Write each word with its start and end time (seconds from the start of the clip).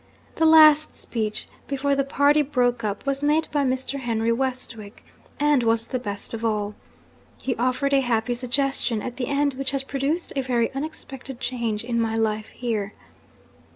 The 0.37 0.47
last 0.47 0.95
speech, 0.95 1.47
before 1.67 1.95
the 1.95 2.03
party 2.03 2.41
broke 2.41 2.83
up, 2.83 3.05
was 3.05 3.21
made 3.21 3.47
by 3.51 3.63
Mr. 3.63 3.99
Henry 3.99 4.31
Westwick, 4.31 5.05
and 5.39 5.61
was 5.61 5.89
the 5.89 5.99
best 5.99 6.33
of 6.33 6.43
all. 6.43 6.73
He 7.39 7.55
offered 7.57 7.93
a 7.93 7.99
happy 8.01 8.33
suggestion, 8.33 9.03
at 9.03 9.17
the 9.17 9.27
end, 9.27 9.53
which 9.53 9.69
has 9.69 9.83
produced 9.83 10.33
a 10.35 10.41
very 10.41 10.73
unexpected 10.73 11.39
change 11.39 11.83
in 11.83 12.01
my 12.01 12.15
life 12.15 12.49
here. 12.49 12.95